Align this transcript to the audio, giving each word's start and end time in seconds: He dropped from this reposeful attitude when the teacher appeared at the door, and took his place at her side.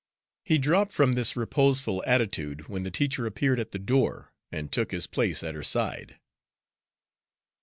He 0.43 0.57
dropped 0.57 0.91
from 0.91 1.13
this 1.13 1.35
reposeful 1.37 2.03
attitude 2.07 2.67
when 2.67 2.81
the 2.81 2.89
teacher 2.89 3.27
appeared 3.27 3.59
at 3.59 3.71
the 3.71 3.77
door, 3.77 4.33
and 4.51 4.71
took 4.71 4.89
his 4.89 5.05
place 5.05 5.43
at 5.43 5.53
her 5.53 5.61
side. 5.61 6.17